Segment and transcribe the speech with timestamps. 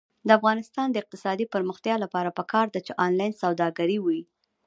[0.27, 4.21] د افغانستان د اقتصادي پرمختګ لپاره پکار ده چې آنلاین سوداګري وي.